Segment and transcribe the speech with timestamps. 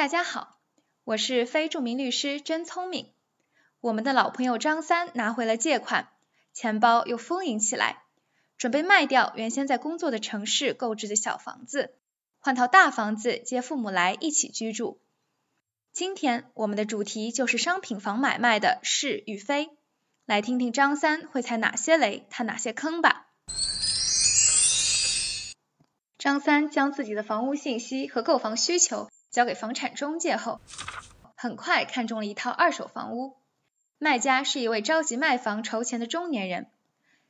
[0.00, 0.56] 大家好，
[1.04, 3.12] 我是非著名律师真聪明。
[3.82, 6.08] 我们的老朋友张三拿回了借款，
[6.54, 8.02] 钱包又丰盈起来，
[8.56, 11.92] 准备卖掉原先在工作的城市购置的小房子，
[12.38, 14.98] 换套大房子接父母来一起居住。
[15.92, 19.68] 今天我们的主题就是商品房买卖的是与非，
[20.24, 23.26] 来听听张三会踩哪些雷，踏哪些坑吧。
[26.16, 29.10] 张三将自己的房屋信息和购房需求。
[29.30, 30.60] 交给房产中介后，
[31.36, 33.36] 很快看中了一套二手房屋。
[33.98, 36.66] 卖家是一位着急卖房筹钱的中年人。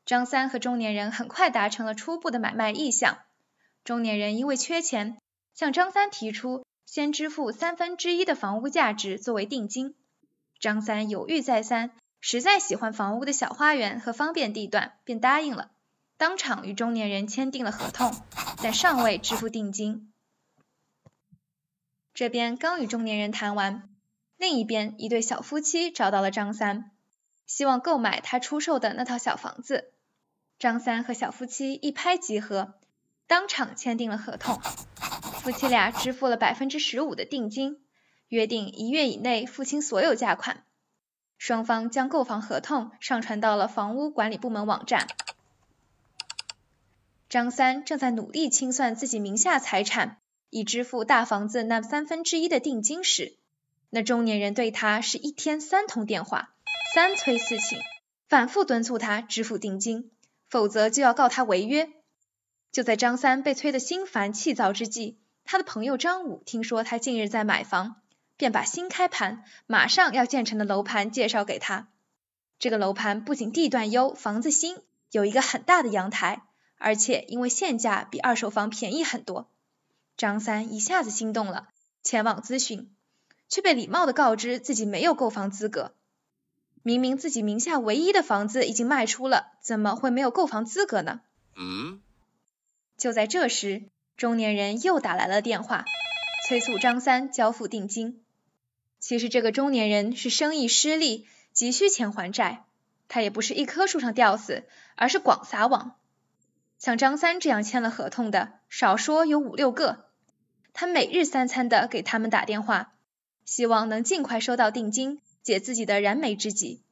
[0.07, 3.19] 张三和中年人很快达成了初步的买卖意向。
[3.85, 5.19] 中年人因为缺钱，
[5.55, 9.95] 向张三提出先支付三分之一的房屋价值作为定金。
[10.59, 11.91] 张三犹豫再三，
[12.21, 15.71] 实在喜欢房屋的小花园和方便地段，便答应了，
[16.17, 18.15] 当场与中年人签订了合同，
[18.63, 20.10] 但尚未支付定金。
[22.21, 23.89] 这边刚与中年人谈完，
[24.37, 26.91] 另一边一对小夫妻找到了张三，
[27.47, 29.95] 希望购买他出售的那套小房子。
[30.59, 32.75] 张三和小夫妻一拍即合，
[33.27, 34.61] 当场签订了合同。
[35.41, 37.81] 夫妻俩支付了百分之十五的定金，
[38.29, 40.65] 约定一月以内付清所有价款。
[41.39, 45.09] 双方将购房合同上传到了房屋管理部门网站。
[47.31, 50.19] 张三正在努力清算自己名下财产。
[50.51, 53.37] 以支付大房子那三分之一的定金时，
[53.89, 56.55] 那中年人对他是一天三通电话，
[56.95, 57.79] 三催四请，
[58.29, 60.11] 反复敦促他支付定金，
[60.49, 61.89] 否则就要告他违约。
[62.73, 67.97] 就在张三被催得心烦气躁之际，他的朋友张五听说他近日在买房，
[68.37, 71.89] 便把新开盘、马上要建成的楼盘介绍给他。
[72.59, 74.77] 这个楼盘不仅地段优、房子新，
[75.13, 76.43] 有一个很大的阳台，
[76.77, 79.49] 而且因为现价比二手房便宜很多。
[80.21, 81.69] 张三一下子心动了，
[82.03, 82.95] 前往咨询，
[83.49, 85.95] 却被礼貌的告知自己没有购房资格。
[86.83, 91.23] 明明自己名下唯一的房子已经卖出了，怎么会没有购房资格呢？
[91.57, 92.03] 嗯。
[92.99, 93.85] 就在这时，
[94.19, 95.87] 中年人又打来了电话，
[96.47, 98.23] 催促张三交付定金。
[98.99, 102.67] 其实这个中年人是生意失利，急需钱还债。
[103.09, 104.65] 他也不是一棵树上吊死，
[104.97, 105.97] 而是广撒网。
[106.79, 110.10] 像张三这样签了合同的，少说有五六个。
[110.73, 112.95] 他每日三餐的给他们打电话，
[113.45, 116.83] 希望能尽快收到定金，解自己的燃眉之急。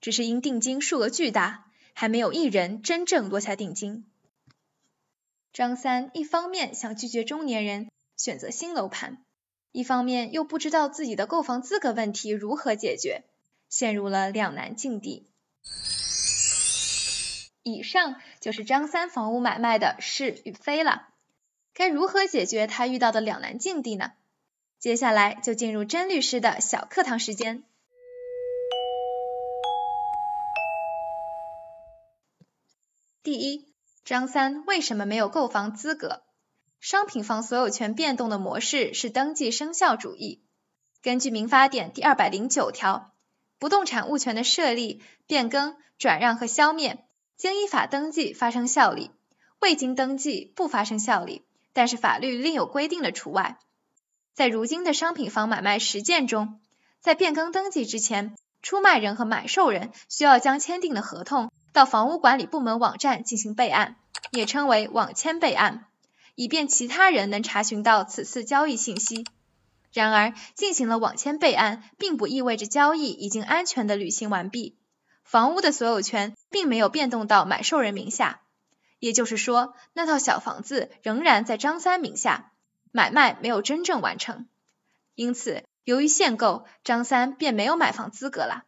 [0.00, 4.06] 只是因定金数额巨大，还没有一人真正落下定金。
[5.52, 9.24] 张三一方面想拒绝中年人选择新楼盘，
[9.72, 13.24] 一方面又不知道自己的购房资格问题如何解决，
[13.68, 15.26] 陷入了两难境地。
[17.62, 21.08] 以上就是张三房屋买卖的是与非了。
[21.78, 24.12] 该如何解决他遇到的两难境地呢？
[24.78, 27.64] 接下来就进入甄律师的小课堂时间。
[33.22, 33.74] 第一，
[34.06, 36.22] 张三为什么没有购房资格？
[36.80, 40.42] 商品房所有权变动的模式是登记生效主义。
[41.02, 43.12] 根据民法典第二百零九条，
[43.58, 47.04] 不动产物权的设立、变更、转让和消灭，
[47.36, 49.10] 经依法登记发生效力，
[49.60, 51.45] 未经登记不发生效力。
[51.76, 53.58] 但是法律另有规定的除外。
[54.32, 56.58] 在如今的商品房买卖实践中，
[57.00, 63.96] 在变更登记之前，出卖人和买受人需要将签订的合同到房屋管理部门网站进行备案，
[64.30, 65.84] 也称为网签备案，
[66.34, 69.26] 以便其他人能查询到此次交易信息。
[69.92, 74.78] 然而，进行了网签备案，并不意味着交易已经安全的履行完毕，
[75.24, 78.40] 房屋的所有权并没有变动到买受人名下。
[78.98, 82.52] 也就是说，那套小房子仍然在张三名下，
[82.92, 84.46] 买卖没有真正完成。
[85.14, 88.64] 因此，由于限购，张三便没有买房资格了。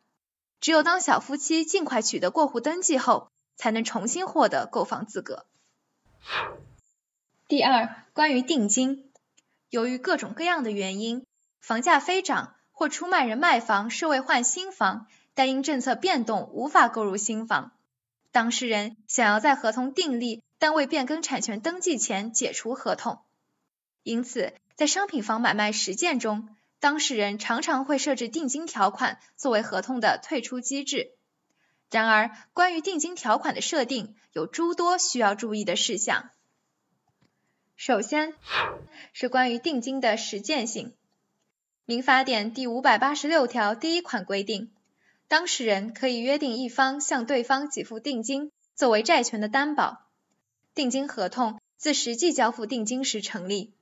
[0.60, 5.46] 只有当小夫妻尽快取得过户登记后，才能重新获得购房资格。
[7.46, 9.10] 第二，关于定金，
[9.70, 11.24] 由于各种各样的原因，
[11.60, 17.72] 房价飞涨，或出卖人卖房是为换新房，但因政策变动无法购入新房。
[18.30, 23.20] 当事人想要在合同订立但未变更产权登记前解除合同，
[24.02, 26.48] 因此在商品房买卖实践中，
[26.78, 31.12] 当事人常常会设置定金条款作为合同的退出机制。
[31.90, 36.30] 然而，关于定金条款的设定有诸多需要注意的事项。
[37.76, 38.34] 首先
[39.12, 40.94] 是关于定金的实践性。
[41.86, 44.70] 民法典第五百八十六条第一款规定。
[45.28, 50.06] 当事人可以约定一方向对方给付定金，作为债权的担保。
[50.74, 53.74] 定金合同自实际交付定金时成立。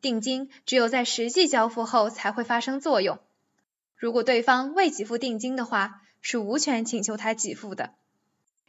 [0.00, 3.20] 定金只有在实际交付后才会发生作用。
[3.96, 7.94] 如果对方未给付定金的话，是无权请求他给付的。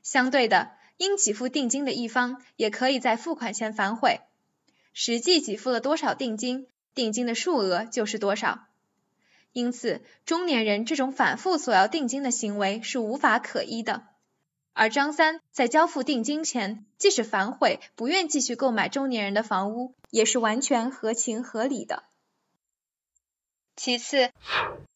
[0.03, 4.21] 相对的，应给付定金的一方也可以在付款前反悔。
[4.93, 8.67] 实际给付了多少定金，定金的数额就是多少。
[9.53, 14.07] 因此，中年人这种反复索要定金的行为是无法可依的。
[14.73, 22.03] 而张三在交付定金前，即使反悔，不愿继续购买中年人的房屋，也是完全合情合理的。
[23.75, 24.31] 其次，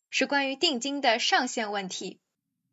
[0.09, 2.19] 是关于定金的上限问题。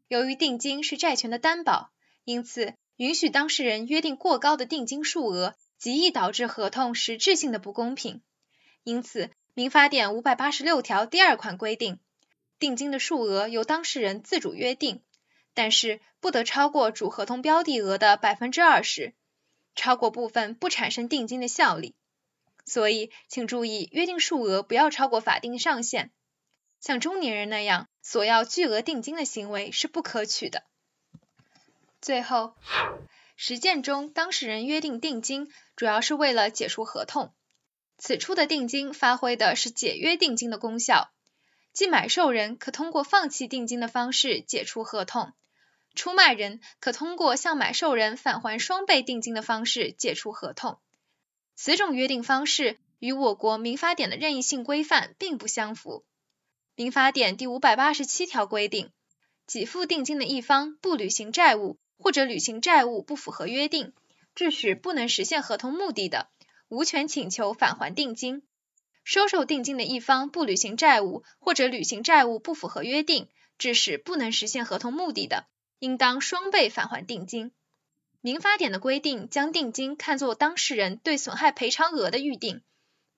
[0.08, 1.90] 由于定金是债权的担保，
[2.24, 8.22] 因此允许当事人约定过高的定金数额，极易导致合同实质性的不公平。
[8.82, 12.00] 因此，民法典五百八十六条第二款规定，
[12.58, 15.02] 定金的数额由当事人自主约定。
[15.56, 19.14] 但是不得超过主合同标的额的百分之二十，
[19.76, 21.94] 超过部分不产生定金的效力。
[22.66, 26.10] 所以，请注意约定数额不要超过法定上限。
[26.80, 30.64] 像中年人那样索要巨额定金的行为是不可取的。
[32.00, 32.54] 最后，
[33.36, 37.32] 实践中当事人约定定金主要是为了解除合同，
[37.96, 41.10] 此处的定金发挥的是解约定金的功效，
[41.72, 45.32] 即买受人可通过放弃定金的方式解除合同。
[45.94, 50.80] 出卖人可通过向买受人返还双倍定金的方式解除合同，
[51.54, 56.04] 此种约定方式与我国民法典的任意性规范并不相符。
[56.74, 58.90] 民法典第五百八十七条规定，
[59.46, 63.92] 给付定金的一方不履行债务，或者履行债务不符合约定，
[64.34, 66.28] 致使不能实现合同目的的，
[66.74, 68.42] 无权请求返还定金；
[69.04, 73.28] 收受定金的一方不履行债务，或者履行债务不符合约定，
[73.58, 75.46] 致使不能实现合同目的的。
[75.78, 77.52] 应当双倍返还定金。
[78.20, 82.62] 民法典的规定将定金看作当事人对损害赔偿额的预定，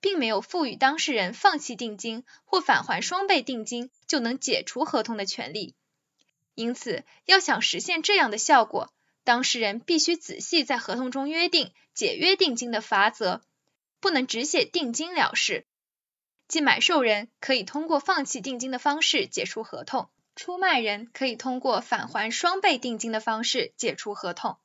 [0.01, 5.75] 并没有赋予当事人放弃定金或返还双倍定金就能解除合同的权利。
[6.55, 8.93] 因此，要想实现这样的效果，
[9.23, 13.41] 当事人必须仔细在合同中约定解约定金的罚则，
[13.99, 15.65] 不能只写定金了事。
[16.47, 20.09] 即买受人可以通过放弃定金的方式解除合同。
[20.35, 24.57] 出卖人可以通过返还双倍定金的方式解除合同。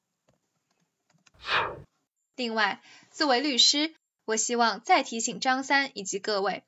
[2.37, 3.95] 另外，作为律师，
[4.27, 6.63] 我希望再提醒张三以及各位，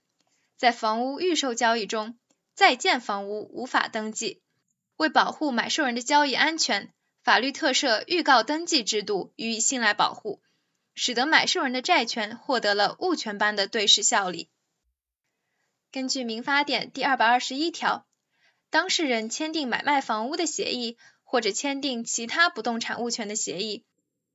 [0.56, 2.16] 在房屋预售交易中，
[2.54, 4.40] 在建房屋无法登记。
[4.96, 6.90] 为保护买受人的交易安全，
[7.22, 10.40] 法律特设预告登记制度予以信赖保护，
[10.94, 14.48] 使得买受人的债权获得了物权般的对视效力。
[15.92, 18.06] 根据民法典第二百二十一条。
[18.70, 23.84] 当事人签订买卖房屋的协议，或者签订其他不动产物权的协议，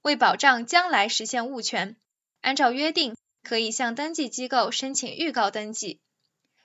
[0.02, 1.98] 为保障将来实现物权，
[2.40, 6.00] 按照约定可以向登记机构申请预告登记。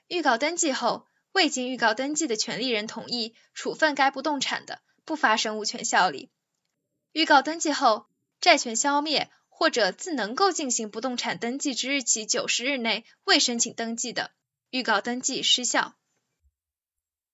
[0.07, 6.29] 预告登记后，未经预告登记的权利人同意处分该不动产的，不发生物权效力。
[7.11, 8.05] 预告登记后，
[8.39, 14.31] 债权消灭或者自能够进行不动产登记之日起九十日内未申请登记的，
[14.69, 15.95] 预告登记失效。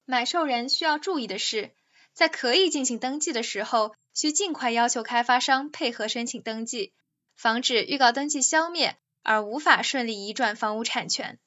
[0.06, 1.72] 买受人需要注意的是，
[2.14, 6.94] 在可以进行登记的时候，需尽快要求开发商配合申请登记，
[7.36, 11.40] 防止预告登记消灭而无法顺利移转房屋产权。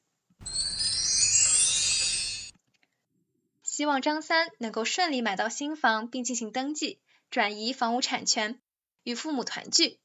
[3.62, 6.98] 希望张三能够顺利买到新房并进行登记，
[7.30, 8.60] 转移房屋产权，
[9.04, 10.00] 与父母团聚。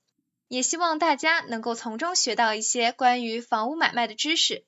[0.50, 4.65] 也希望大家能够从中学到一些关于房屋买卖的知识。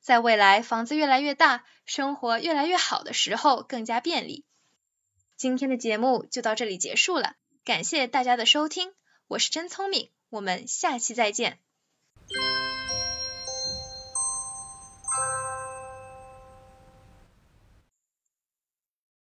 [0.00, 4.44] 在未来房子越来越大，生活越来越好的时候，更加便利。
[5.36, 8.92] 今天的节目就到这里结束了，感谢大家的收听，
[9.26, 11.58] 我是真聪明，我们下期再见。